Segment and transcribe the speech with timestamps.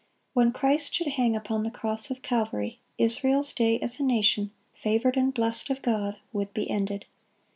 [0.33, 5.15] When Christ should hang upon the cross of Calvary, Israel's day as a nation favored
[5.15, 7.05] and blessed of God would be ended.